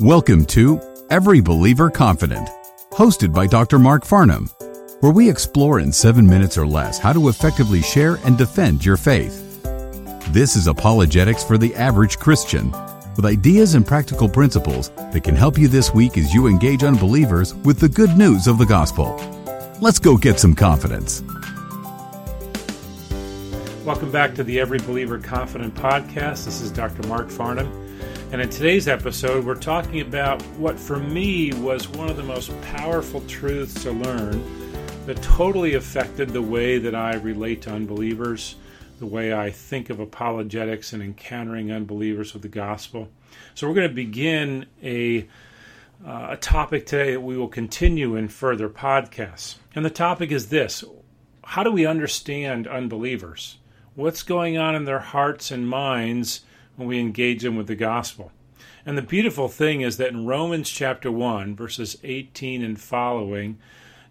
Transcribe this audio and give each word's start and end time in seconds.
Welcome 0.00 0.44
to 0.46 0.80
Every 1.10 1.40
Believer 1.40 1.90
Confident, 1.90 2.48
hosted 2.92 3.34
by 3.34 3.48
Dr. 3.48 3.80
Mark 3.80 4.04
Farnham, 4.04 4.48
where 5.00 5.10
we 5.10 5.28
explore 5.28 5.80
in 5.80 5.90
seven 5.90 6.24
minutes 6.24 6.56
or 6.56 6.68
less 6.68 7.00
how 7.00 7.12
to 7.12 7.28
effectively 7.28 7.82
share 7.82 8.14
and 8.24 8.38
defend 8.38 8.84
your 8.84 8.96
faith. 8.96 9.60
This 10.32 10.54
is 10.54 10.68
apologetics 10.68 11.42
for 11.42 11.58
the 11.58 11.74
average 11.74 12.16
Christian, 12.20 12.70
with 13.16 13.26
ideas 13.26 13.74
and 13.74 13.84
practical 13.84 14.28
principles 14.28 14.90
that 14.90 15.24
can 15.24 15.34
help 15.34 15.58
you 15.58 15.66
this 15.66 15.92
week 15.92 16.16
as 16.16 16.32
you 16.32 16.46
engage 16.46 16.84
unbelievers 16.84 17.52
with 17.56 17.80
the 17.80 17.88
good 17.88 18.16
news 18.16 18.46
of 18.46 18.58
the 18.58 18.66
gospel. 18.66 19.16
Let's 19.80 19.98
go 19.98 20.16
get 20.16 20.38
some 20.38 20.54
confidence. 20.54 21.22
Welcome 23.84 24.12
back 24.12 24.36
to 24.36 24.44
the 24.44 24.60
Every 24.60 24.78
Believer 24.78 25.18
Confident 25.18 25.74
podcast. 25.74 26.44
This 26.44 26.60
is 26.60 26.70
Dr. 26.70 27.04
Mark 27.08 27.30
Farnham. 27.30 27.87
And 28.30 28.42
in 28.42 28.50
today's 28.50 28.88
episode, 28.88 29.46
we're 29.46 29.54
talking 29.54 30.02
about 30.02 30.42
what 30.58 30.78
for 30.78 30.98
me 30.98 31.50
was 31.54 31.88
one 31.88 32.10
of 32.10 32.18
the 32.18 32.22
most 32.22 32.50
powerful 32.60 33.22
truths 33.22 33.82
to 33.84 33.90
learn 33.90 34.44
that 35.06 35.22
totally 35.22 35.74
affected 35.74 36.28
the 36.28 36.42
way 36.42 36.76
that 36.78 36.94
I 36.94 37.14
relate 37.14 37.62
to 37.62 37.72
unbelievers, 37.72 38.56
the 38.98 39.06
way 39.06 39.32
I 39.32 39.50
think 39.50 39.88
of 39.88 39.98
apologetics 39.98 40.92
and 40.92 41.02
encountering 41.02 41.72
unbelievers 41.72 42.34
with 42.34 42.42
the 42.42 42.48
gospel. 42.48 43.08
So 43.54 43.66
we're 43.66 43.74
going 43.74 43.88
to 43.88 43.94
begin 43.94 44.66
a 44.82 45.26
uh, 46.06 46.28
a 46.30 46.36
topic 46.36 46.84
today 46.84 47.12
that 47.12 47.20
we 47.20 47.38
will 47.38 47.48
continue 47.48 48.14
in 48.14 48.28
further 48.28 48.68
podcasts. 48.68 49.56
And 49.74 49.86
the 49.86 49.90
topic 49.90 50.30
is 50.30 50.50
this 50.50 50.84
How 51.44 51.62
do 51.62 51.72
we 51.72 51.86
understand 51.86 52.66
unbelievers? 52.66 53.56
What's 53.94 54.22
going 54.22 54.58
on 54.58 54.74
in 54.74 54.84
their 54.84 54.98
hearts 54.98 55.50
and 55.50 55.66
minds 55.66 56.42
when 56.78 56.88
we 56.88 56.98
engage 56.98 57.42
them 57.42 57.56
with 57.56 57.66
the 57.66 57.74
gospel? 57.74 58.32
And 58.86 58.96
the 58.96 59.02
beautiful 59.02 59.48
thing 59.48 59.82
is 59.82 59.98
that 59.98 60.12
in 60.12 60.24
Romans 60.24 60.70
chapter 60.70 61.12
1, 61.12 61.54
verses 61.54 61.98
18 62.04 62.62
and 62.62 62.80
following, 62.80 63.58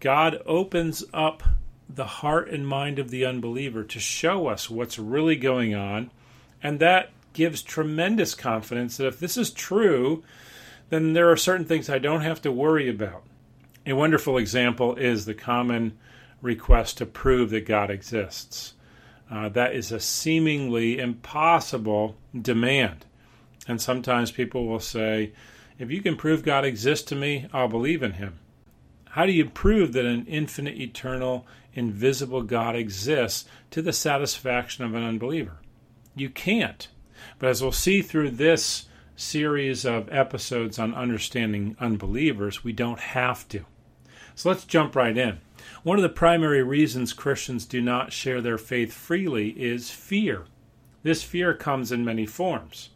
God 0.00 0.42
opens 0.44 1.04
up 1.14 1.42
the 1.88 2.04
heart 2.04 2.50
and 2.50 2.68
mind 2.68 2.98
of 2.98 3.10
the 3.10 3.24
unbeliever 3.24 3.82
to 3.84 3.98
show 3.98 4.48
us 4.48 4.68
what's 4.68 4.98
really 4.98 5.36
going 5.36 5.74
on. 5.74 6.10
And 6.62 6.80
that 6.80 7.10
gives 7.32 7.62
tremendous 7.62 8.34
confidence 8.34 8.96
that 8.96 9.06
if 9.06 9.20
this 9.20 9.36
is 9.36 9.50
true, 9.50 10.22
then 10.90 11.12
there 11.12 11.30
are 11.30 11.36
certain 11.36 11.64
things 11.66 11.88
I 11.88 11.98
don't 11.98 12.20
have 12.22 12.42
to 12.42 12.52
worry 12.52 12.88
about. 12.88 13.22
A 13.86 13.94
wonderful 13.94 14.36
example 14.36 14.96
is 14.96 15.24
the 15.24 15.34
common 15.34 15.96
request 16.42 16.98
to 16.98 17.06
prove 17.06 17.50
that 17.50 17.66
God 17.66 17.90
exists. 17.90 18.74
Uh, 19.30 19.48
that 19.50 19.74
is 19.74 19.92
a 19.92 20.00
seemingly 20.00 20.98
impossible 20.98 22.16
demand. 22.40 23.04
And 23.66 23.80
sometimes 23.80 24.30
people 24.30 24.66
will 24.66 24.80
say, 24.80 25.32
if 25.78 25.90
you 25.90 26.00
can 26.00 26.16
prove 26.16 26.42
God 26.42 26.64
exists 26.64 27.06
to 27.08 27.14
me, 27.14 27.46
I'll 27.52 27.68
believe 27.68 28.02
in 28.02 28.12
him. 28.12 28.38
How 29.10 29.26
do 29.26 29.32
you 29.32 29.46
prove 29.46 29.92
that 29.92 30.04
an 30.04 30.26
infinite, 30.26 30.78
eternal, 30.78 31.46
invisible 31.74 32.42
God 32.42 32.74
exists 32.74 33.48
to 33.70 33.82
the 33.82 33.92
satisfaction 33.92 34.84
of 34.84 34.94
an 34.94 35.04
unbeliever? 35.04 35.58
You 36.14 36.30
can't. 36.30 36.88
But 37.38 37.50
as 37.50 37.62
we'll 37.62 37.72
see 37.72 38.02
through 38.02 38.30
this 38.32 38.86
series 39.16 39.84
of 39.84 40.12
episodes 40.12 40.78
on 40.78 40.94
understanding 40.94 41.76
unbelievers, 41.80 42.64
we 42.64 42.72
don't 42.72 43.00
have 43.00 43.48
to. 43.48 43.64
So 44.34 44.48
let's 44.48 44.64
jump 44.64 44.94
right 44.94 45.16
in. 45.16 45.38
One 45.82 45.98
of 45.98 46.02
the 46.02 46.08
primary 46.08 46.62
reasons 46.62 47.12
Christians 47.12 47.64
do 47.64 47.80
not 47.80 48.12
share 48.12 48.40
their 48.40 48.58
faith 48.58 48.92
freely 48.92 49.50
is 49.50 49.90
fear. 49.90 50.44
This 51.02 51.22
fear 51.22 51.54
comes 51.54 51.92
in 51.92 52.04
many 52.04 52.26
forms. 52.26 52.90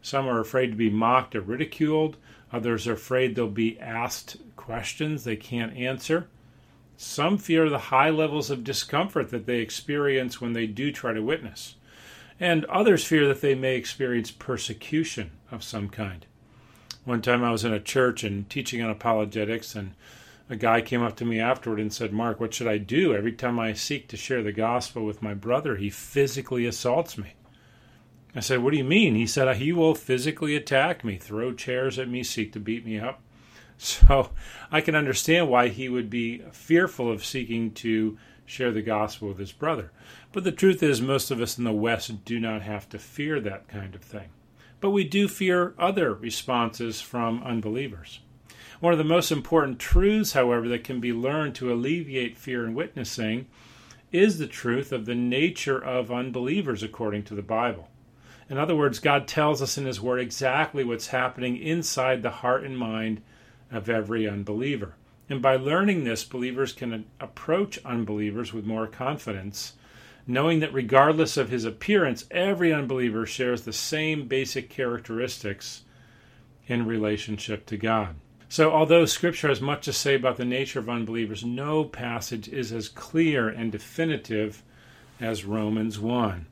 Some 0.00 0.26
are 0.26 0.40
afraid 0.40 0.68
to 0.68 0.76
be 0.76 0.90
mocked 0.90 1.36
or 1.36 1.40
ridiculed, 1.40 2.16
others 2.52 2.88
are 2.88 2.94
afraid 2.94 3.34
they'll 3.34 3.48
be 3.48 3.78
asked 3.78 4.36
questions 4.56 5.24
they 5.24 5.36
can't 5.36 5.76
answer. 5.76 6.28
Some 6.96 7.38
fear 7.38 7.68
the 7.68 7.78
high 7.78 8.10
levels 8.10 8.50
of 8.50 8.64
discomfort 8.64 9.30
that 9.30 9.46
they 9.46 9.58
experience 9.58 10.40
when 10.40 10.52
they 10.52 10.66
do 10.66 10.92
try 10.92 11.12
to 11.12 11.22
witness. 11.22 11.76
And 12.38 12.64
others 12.66 13.04
fear 13.04 13.26
that 13.28 13.40
they 13.40 13.54
may 13.54 13.76
experience 13.76 14.30
persecution 14.30 15.32
of 15.50 15.62
some 15.62 15.88
kind. 15.88 16.26
One 17.04 17.22
time 17.22 17.42
I 17.42 17.50
was 17.50 17.64
in 17.64 17.72
a 17.72 17.80
church 17.80 18.22
and 18.22 18.48
teaching 18.48 18.82
on 18.82 18.90
apologetics, 18.90 19.74
and 19.74 19.94
a 20.52 20.56
guy 20.56 20.82
came 20.82 21.02
up 21.02 21.16
to 21.16 21.24
me 21.24 21.40
afterward 21.40 21.80
and 21.80 21.90
said, 21.90 22.12
Mark, 22.12 22.38
what 22.38 22.52
should 22.52 22.68
I 22.68 22.76
do? 22.76 23.14
Every 23.14 23.32
time 23.32 23.58
I 23.58 23.72
seek 23.72 24.06
to 24.08 24.18
share 24.18 24.42
the 24.42 24.52
gospel 24.52 25.02
with 25.06 25.22
my 25.22 25.32
brother, 25.32 25.76
he 25.76 25.88
physically 25.88 26.66
assaults 26.66 27.16
me. 27.16 27.32
I 28.34 28.40
said, 28.40 28.62
What 28.62 28.72
do 28.72 28.76
you 28.76 28.84
mean? 28.84 29.14
He 29.14 29.26
said, 29.26 29.56
He 29.56 29.72
will 29.72 29.94
physically 29.94 30.54
attack 30.54 31.04
me, 31.04 31.16
throw 31.16 31.54
chairs 31.54 31.98
at 31.98 32.10
me, 32.10 32.22
seek 32.22 32.52
to 32.52 32.60
beat 32.60 32.84
me 32.84 33.00
up. 33.00 33.20
So 33.78 34.30
I 34.70 34.80
can 34.80 34.94
understand 34.94 35.48
why 35.48 35.66
he 35.66 35.88
would 35.88 36.08
be 36.08 36.44
fearful 36.52 37.10
of 37.10 37.24
seeking 37.24 37.72
to 37.72 38.16
share 38.46 38.70
the 38.70 38.82
gospel 38.82 39.26
with 39.26 39.38
his 39.38 39.50
brother. 39.50 39.90
But 40.30 40.44
the 40.44 40.52
truth 40.52 40.84
is, 40.84 41.02
most 41.02 41.32
of 41.32 41.40
us 41.40 41.58
in 41.58 41.64
the 41.64 41.72
West 41.72 42.24
do 42.24 42.38
not 42.38 42.62
have 42.62 42.88
to 42.90 42.98
fear 43.00 43.40
that 43.40 43.66
kind 43.66 43.96
of 43.96 44.02
thing. 44.02 44.28
But 44.80 44.90
we 44.90 45.02
do 45.02 45.26
fear 45.26 45.74
other 45.78 46.14
responses 46.14 47.00
from 47.00 47.42
unbelievers. 47.42 48.20
One 48.82 48.92
of 48.92 48.98
the 48.98 49.04
most 49.04 49.30
important 49.30 49.78
truths, 49.78 50.32
however, 50.32 50.66
that 50.70 50.82
can 50.82 50.98
be 50.98 51.12
learned 51.12 51.54
to 51.54 51.72
alleviate 51.72 52.36
fear 52.36 52.66
in 52.66 52.74
witnessing 52.74 53.46
is 54.10 54.38
the 54.38 54.48
truth 54.48 54.90
of 54.90 55.06
the 55.06 55.14
nature 55.14 55.78
of 55.78 56.10
unbelievers 56.10 56.82
according 56.82 57.22
to 57.26 57.36
the 57.36 57.42
Bible. 57.42 57.90
In 58.50 58.58
other 58.58 58.74
words, 58.74 58.98
God 58.98 59.28
tells 59.28 59.62
us 59.62 59.78
in 59.78 59.86
His 59.86 60.00
Word 60.00 60.18
exactly 60.18 60.82
what's 60.82 61.06
happening 61.06 61.58
inside 61.58 62.22
the 62.22 62.30
heart 62.30 62.64
and 62.64 62.76
mind 62.76 63.22
of 63.70 63.88
every 63.88 64.28
unbeliever. 64.28 64.96
And 65.28 65.40
by 65.40 65.54
learning 65.54 66.02
this, 66.02 66.24
believers 66.24 66.72
can 66.72 67.04
approach 67.20 67.78
unbelievers 67.84 68.52
with 68.52 68.66
more 68.66 68.88
confidence, 68.88 69.74
knowing 70.26 70.58
that 70.58 70.74
regardless 70.74 71.36
of 71.36 71.50
his 71.50 71.64
appearance, 71.64 72.24
every 72.32 72.72
unbeliever 72.72 73.26
shares 73.26 73.62
the 73.62 73.72
same 73.72 74.26
basic 74.26 74.68
characteristics 74.68 75.82
in 76.66 76.84
relationship 76.84 77.64
to 77.66 77.76
God. 77.76 78.16
So, 78.52 78.70
although 78.70 79.06
Scripture 79.06 79.48
has 79.48 79.62
much 79.62 79.86
to 79.86 79.94
say 79.94 80.14
about 80.14 80.36
the 80.36 80.44
nature 80.44 80.78
of 80.78 80.90
unbelievers, 80.90 81.42
no 81.42 81.84
passage 81.84 82.48
is 82.48 82.70
as 82.70 82.86
clear 82.86 83.48
and 83.48 83.72
definitive 83.72 84.62
as 85.18 85.46
Romans 85.46 85.98
1. 85.98 86.44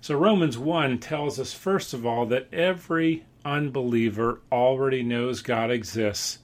So, 0.00 0.16
Romans 0.16 0.56
1 0.56 1.00
tells 1.00 1.38
us, 1.38 1.52
first 1.52 1.92
of 1.92 2.06
all, 2.06 2.24
that 2.24 2.48
every 2.50 3.26
unbeliever 3.44 4.40
already 4.50 5.02
knows 5.02 5.42
God 5.42 5.70
exists 5.70 6.38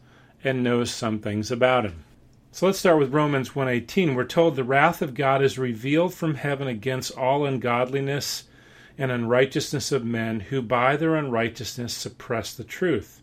and 0.44 0.62
knows 0.62 0.90
some 0.90 1.18
things 1.18 1.50
about 1.50 1.86
him. 1.86 2.04
So 2.52 2.66
let's 2.66 2.80
start 2.80 2.98
with 2.98 3.14
Romans 3.14 3.56
1:18. 3.56 4.14
We're 4.14 4.24
told 4.24 4.54
the 4.54 4.64
wrath 4.64 5.00
of 5.00 5.14
God 5.14 5.40
is 5.42 5.58
revealed 5.58 6.12
from 6.12 6.34
heaven 6.34 6.68
against 6.68 7.16
all 7.16 7.46
ungodliness 7.46 8.44
and 8.98 9.10
unrighteousness 9.10 9.92
of 9.92 10.04
men 10.04 10.40
who 10.40 10.60
by 10.60 10.96
their 10.96 11.14
unrighteousness 11.14 11.94
suppress 11.94 12.52
the 12.52 12.64
truth. 12.64 13.22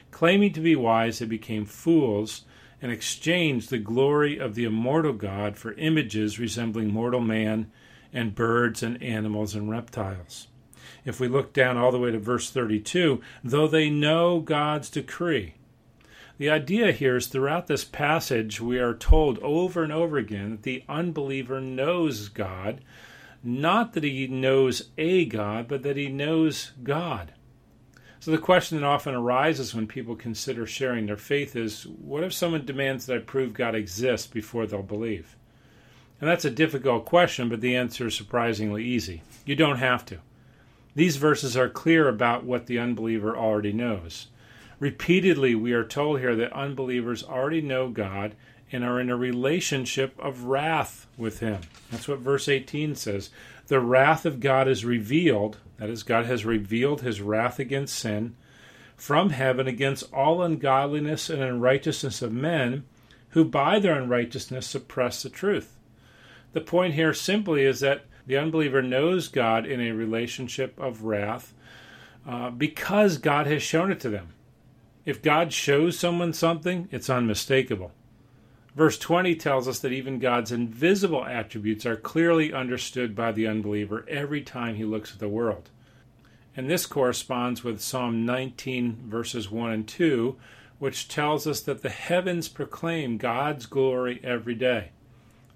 Claiming 0.11 0.53
to 0.53 0.61
be 0.61 0.75
wise, 0.75 1.19
they 1.19 1.25
became 1.25 1.65
fools 1.65 2.43
and 2.81 2.91
exchanged 2.91 3.69
the 3.69 3.77
glory 3.77 4.37
of 4.37 4.55
the 4.55 4.65
immortal 4.65 5.13
God 5.13 5.57
for 5.57 5.73
images 5.73 6.39
resembling 6.39 6.91
mortal 6.91 7.21
man 7.21 7.71
and 8.13 8.35
birds 8.35 8.83
and 8.83 9.01
animals 9.01 9.55
and 9.55 9.69
reptiles. 9.69 10.47
If 11.05 11.19
we 11.19 11.27
look 11.27 11.53
down 11.53 11.77
all 11.77 11.91
the 11.91 11.99
way 11.99 12.11
to 12.11 12.19
verse 12.19 12.49
32, 12.49 13.21
though 13.43 13.67
they 13.67 13.89
know 13.89 14.39
God's 14.39 14.89
decree, 14.89 15.55
the 16.37 16.49
idea 16.49 16.91
here 16.91 17.17
is 17.17 17.27
throughout 17.27 17.67
this 17.67 17.85
passage, 17.85 18.59
we 18.59 18.79
are 18.79 18.95
told 18.95 19.37
over 19.39 19.83
and 19.83 19.93
over 19.93 20.17
again 20.17 20.51
that 20.51 20.63
the 20.63 20.83
unbeliever 20.89 21.61
knows 21.61 22.29
God, 22.29 22.81
not 23.43 23.93
that 23.93 24.03
he 24.03 24.27
knows 24.27 24.89
a 24.97 25.25
God, 25.25 25.67
but 25.67 25.83
that 25.83 25.97
he 25.97 26.07
knows 26.07 26.71
God. 26.83 27.33
So 28.21 28.29
the 28.29 28.37
question 28.37 28.79
that 28.79 28.85
often 28.85 29.15
arises 29.15 29.73
when 29.73 29.87
people 29.87 30.15
consider 30.15 30.67
sharing 30.67 31.07
their 31.07 31.17
faith 31.17 31.55
is 31.55 31.87
what 31.87 32.23
if 32.23 32.33
someone 32.33 32.63
demands 32.67 33.07
that 33.07 33.17
I 33.17 33.19
prove 33.19 33.55
God 33.55 33.73
exists 33.73 34.27
before 34.27 34.67
they'll 34.67 34.83
believe? 34.83 35.35
And 36.19 36.29
that's 36.29 36.45
a 36.45 36.51
difficult 36.51 37.05
question, 37.05 37.49
but 37.49 37.61
the 37.61 37.75
answer 37.75 38.05
is 38.05 38.15
surprisingly 38.15 38.85
easy. 38.85 39.23
You 39.43 39.55
don't 39.55 39.79
have 39.79 40.05
to. 40.05 40.19
These 40.93 41.15
verses 41.15 41.57
are 41.57 41.67
clear 41.67 42.07
about 42.07 42.43
what 42.43 42.67
the 42.67 42.77
unbeliever 42.77 43.35
already 43.35 43.73
knows. 43.73 44.27
Repeatedly, 44.79 45.55
we 45.55 45.73
are 45.73 45.83
told 45.83 46.19
here 46.19 46.35
that 46.35 46.53
unbelievers 46.53 47.23
already 47.23 47.61
know 47.61 47.89
God 47.89 48.35
and 48.71 48.83
are 48.83 48.99
in 48.99 49.09
a 49.09 49.17
relationship 49.17 50.13
of 50.19 50.43
wrath 50.43 51.07
with 51.17 51.39
Him. 51.39 51.61
That's 51.89 52.07
what 52.07 52.19
verse 52.19 52.47
18 52.47 52.93
says. 52.93 53.31
The 53.71 53.79
wrath 53.79 54.25
of 54.25 54.41
God 54.41 54.67
is 54.67 54.83
revealed, 54.83 55.59
that 55.77 55.89
is, 55.89 56.03
God 56.03 56.25
has 56.25 56.43
revealed 56.43 57.03
His 57.03 57.21
wrath 57.21 57.57
against 57.57 57.97
sin 57.97 58.35
from 58.97 59.29
heaven 59.29 59.65
against 59.65 60.11
all 60.11 60.43
ungodliness 60.43 61.29
and 61.29 61.41
unrighteousness 61.41 62.21
of 62.21 62.33
men 62.33 62.83
who 63.29 63.45
by 63.45 63.79
their 63.79 63.97
unrighteousness 63.97 64.67
suppress 64.67 65.23
the 65.23 65.29
truth. 65.29 65.77
The 66.51 66.59
point 66.59 66.95
here 66.95 67.13
simply 67.13 67.63
is 67.63 67.79
that 67.79 68.03
the 68.27 68.35
unbeliever 68.35 68.81
knows 68.81 69.29
God 69.29 69.65
in 69.65 69.79
a 69.79 69.93
relationship 69.93 70.77
of 70.77 71.05
wrath 71.05 71.53
uh, 72.27 72.49
because 72.49 73.19
God 73.19 73.47
has 73.47 73.63
shown 73.63 73.89
it 73.89 74.01
to 74.01 74.09
them. 74.09 74.33
If 75.05 75.21
God 75.21 75.53
shows 75.53 75.97
someone 75.97 76.33
something, 76.33 76.89
it's 76.91 77.09
unmistakable. 77.09 77.93
Verse 78.75 78.97
20 78.97 79.35
tells 79.35 79.67
us 79.67 79.79
that 79.79 79.91
even 79.91 80.19
God's 80.19 80.51
invisible 80.51 81.25
attributes 81.25 81.85
are 81.85 81.97
clearly 81.97 82.53
understood 82.53 83.15
by 83.15 83.31
the 83.33 83.45
unbeliever 83.45 84.05
every 84.07 84.41
time 84.41 84.75
he 84.75 84.85
looks 84.85 85.11
at 85.11 85.19
the 85.19 85.27
world. 85.27 85.69
And 86.55 86.69
this 86.69 86.85
corresponds 86.85 87.63
with 87.63 87.81
Psalm 87.81 88.25
19, 88.25 89.03
verses 89.07 89.51
1 89.51 89.71
and 89.71 89.87
2, 89.87 90.37
which 90.79 91.07
tells 91.07 91.45
us 91.45 91.61
that 91.61 91.81
the 91.81 91.89
heavens 91.89 92.47
proclaim 92.47 93.17
God's 93.17 93.65
glory 93.65 94.19
every 94.23 94.55
day. 94.55 94.91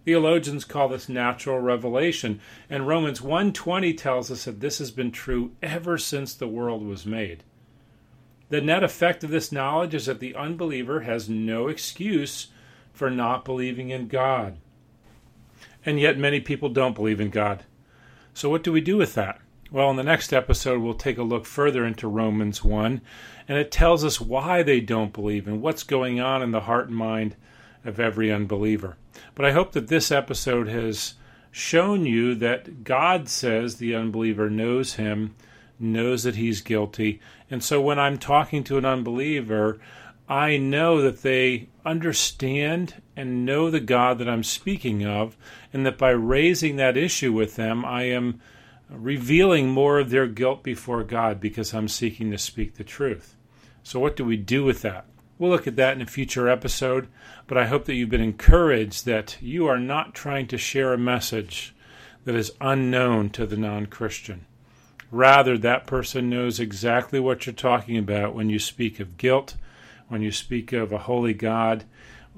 Theologians 0.03 0.65
call 0.65 0.89
this 0.89 1.09
natural 1.09 1.59
revelation, 1.59 2.39
and 2.69 2.87
Romans 2.87 3.21
1:20 3.21 3.93
tells 3.97 4.29
us 4.29 4.45
that 4.45 4.59
this 4.59 4.77
has 4.77 4.91
been 4.91 5.11
true 5.11 5.53
ever 5.63 5.97
since 5.97 6.35
the 6.35 6.47
world 6.47 6.85
was 6.85 7.07
made. 7.07 7.43
The 8.49 8.61
net 8.61 8.83
effect 8.83 9.23
of 9.23 9.31
this 9.31 9.51
knowledge 9.51 9.95
is 9.95 10.05
that 10.05 10.19
the 10.19 10.35
unbeliever 10.35 11.01
has 11.01 11.27
no 11.27 11.67
excuse 11.69 12.49
for 12.95 13.09
not 13.09 13.45
believing 13.45 13.89
in 13.89 14.07
God. 14.07 14.57
And 15.85 15.99
yet 15.99 16.17
many 16.17 16.39
people 16.39 16.69
don't 16.69 16.95
believe 16.95 17.21
in 17.21 17.29
God. 17.29 17.63
So 18.33 18.49
what 18.49 18.63
do 18.63 18.71
we 18.71 18.81
do 18.81 18.97
with 18.97 19.13
that? 19.15 19.39
Well, 19.71 19.89
in 19.89 19.97
the 19.97 20.03
next 20.03 20.31
episode, 20.31 20.81
we'll 20.81 20.93
take 20.93 21.17
a 21.17 21.23
look 21.23 21.45
further 21.45 21.85
into 21.85 22.07
Romans 22.07 22.63
1, 22.63 23.01
and 23.47 23.57
it 23.57 23.71
tells 23.71 24.03
us 24.03 24.21
why 24.21 24.63
they 24.63 24.79
don't 24.79 25.13
believe 25.13 25.47
and 25.47 25.61
what's 25.61 25.83
going 25.83 26.19
on 26.19 26.41
in 26.41 26.51
the 26.51 26.61
heart 26.61 26.87
and 26.87 26.95
mind 26.95 27.35
of 27.83 27.99
every 27.99 28.31
unbeliever. 28.31 28.95
But 29.33 29.45
I 29.45 29.51
hope 29.51 29.73
that 29.73 29.87
this 29.87 30.11
episode 30.11 30.67
has 30.67 31.15
shown 31.51 32.05
you 32.05 32.35
that 32.35 32.83
God 32.83 33.27
says 33.27 33.75
the 33.75 33.95
unbeliever 33.95 34.49
knows 34.49 34.95
him, 34.95 35.35
knows 35.79 36.23
that 36.23 36.35
he's 36.35 36.61
guilty. 36.61 37.19
And 37.49 37.63
so 37.63 37.81
when 37.81 37.99
I'm 37.99 38.17
talking 38.17 38.63
to 38.65 38.77
an 38.77 38.85
unbeliever, 38.85 39.79
I 40.27 40.57
know 40.57 41.01
that 41.01 41.21
they 41.21 41.69
understand 41.85 42.95
and 43.15 43.45
know 43.45 43.69
the 43.69 43.79
God 43.79 44.17
that 44.19 44.29
I'm 44.29 44.43
speaking 44.43 45.05
of, 45.05 45.37
and 45.71 45.85
that 45.85 45.97
by 45.97 46.09
raising 46.09 46.77
that 46.77 46.97
issue 46.97 47.31
with 47.31 47.55
them, 47.55 47.85
I 47.85 48.03
am 48.03 48.41
revealing 48.89 49.69
more 49.69 49.99
of 49.99 50.09
their 50.09 50.27
guilt 50.27 50.63
before 50.63 51.03
God 51.03 51.39
because 51.39 51.73
I'm 51.73 51.87
seeking 51.87 52.31
to 52.31 52.37
speak 52.37 52.75
the 52.75 52.83
truth. 52.83 53.35
So, 53.83 53.99
what 53.99 54.15
do 54.15 54.25
we 54.25 54.37
do 54.37 54.63
with 54.63 54.81
that? 54.81 55.05
We'll 55.37 55.51
look 55.51 55.67
at 55.67 55.75
that 55.75 55.95
in 55.95 56.01
a 56.01 56.07
future 56.07 56.47
episode, 56.47 57.07
but 57.45 57.57
I 57.57 57.65
hope 57.65 57.85
that 57.85 57.93
you've 57.93 58.09
been 58.09 58.21
encouraged 58.21 59.05
that 59.05 59.37
you 59.41 59.67
are 59.67 59.77
not 59.77 60.15
trying 60.15 60.47
to 60.47 60.57
share 60.57 60.93
a 60.93 60.97
message 60.97 61.75
that 62.23 62.35
is 62.35 62.53
unknown 62.61 63.29
to 63.31 63.45
the 63.45 63.57
non 63.57 63.85
Christian. 63.85 64.45
Rather, 65.11 65.57
that 65.57 65.85
person 65.85 66.29
knows 66.29 66.59
exactly 66.59 67.19
what 67.19 67.45
you're 67.45 67.53
talking 67.53 67.97
about 67.97 68.33
when 68.33 68.49
you 68.49 68.59
speak 68.59 68.99
of 68.99 69.17
guilt, 69.17 69.55
when 70.07 70.21
you 70.21 70.31
speak 70.31 70.73
of 70.73 70.91
a 70.91 70.97
holy 70.97 71.33
God. 71.33 71.83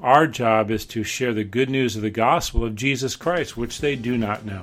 Our 0.01 0.27
job 0.27 0.69
is 0.69 0.85
to 0.87 1.03
share 1.03 1.33
the 1.33 1.43
good 1.43 1.69
news 1.69 1.95
of 1.95 2.01
the 2.01 2.09
gospel 2.09 2.63
of 2.63 2.75
Jesus 2.75 3.15
Christ, 3.15 3.57
which 3.57 3.79
they 3.79 3.95
do 3.95 4.17
not 4.17 4.45
know. 4.45 4.61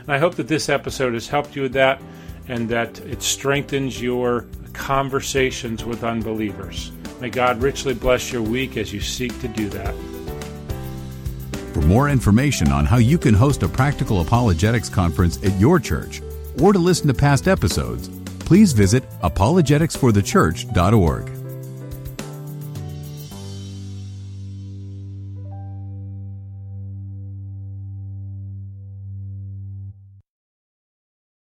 And 0.00 0.10
I 0.10 0.18
hope 0.18 0.34
that 0.34 0.48
this 0.48 0.68
episode 0.68 1.14
has 1.14 1.28
helped 1.28 1.54
you 1.54 1.62
with 1.62 1.74
that 1.74 2.02
and 2.48 2.68
that 2.68 2.98
it 3.00 3.22
strengthens 3.22 4.02
your 4.02 4.46
conversations 4.72 5.84
with 5.84 6.02
unbelievers. 6.02 6.90
May 7.20 7.30
God 7.30 7.62
richly 7.62 7.94
bless 7.94 8.32
your 8.32 8.42
week 8.42 8.76
as 8.76 8.92
you 8.92 9.00
seek 9.00 9.38
to 9.40 9.48
do 9.48 9.68
that. 9.68 9.94
For 11.72 11.82
more 11.82 12.08
information 12.08 12.72
on 12.72 12.84
how 12.84 12.96
you 12.96 13.16
can 13.16 13.34
host 13.34 13.62
a 13.62 13.68
practical 13.68 14.20
apologetics 14.20 14.88
conference 14.88 15.42
at 15.44 15.56
your 15.58 15.78
church 15.78 16.20
or 16.60 16.72
to 16.72 16.78
listen 16.78 17.06
to 17.06 17.14
past 17.14 17.46
episodes, 17.46 18.08
please 18.40 18.72
visit 18.72 19.08
apologeticsforthechurch.org. 19.20 21.41